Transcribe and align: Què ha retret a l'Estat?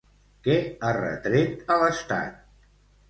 Què 0.47 0.55
ha 0.87 0.93
retret 0.99 1.73
a 1.75 1.81
l'Estat? 1.85 2.43